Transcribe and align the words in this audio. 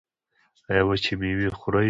ایا 0.69 0.83
وچې 0.87 1.13
میوې 1.19 1.49
خورئ؟ 1.59 1.79